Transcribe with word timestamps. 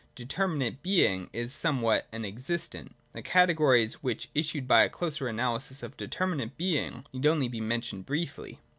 Determinate 0.15 0.81
Being 0.81 1.29
is 1.31 1.51
a 1.53 1.55
some 1.59 1.79
what, 1.83 2.07
an 2.11 2.25
existent.— 2.25 2.95
The 3.13 3.21
categories, 3.21 4.01
which 4.01 4.29
issue 4.33 4.61
by 4.61 4.83
a 4.83 4.89
closer 4.89 5.27
analysis 5.27 5.83
of 5.83 5.95
Determinate 5.95 6.57
Being, 6.57 7.05
need 7.13 7.27
only 7.27 7.47
be 7.47 7.61
mentioned 7.61 8.07
briefly. 8.07 8.57